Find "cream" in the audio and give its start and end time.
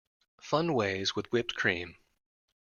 1.53-1.95